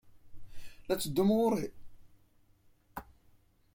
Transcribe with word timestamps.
La 0.87 0.93
d-tetteddum 0.95 1.29
ɣer-i? 1.39 1.67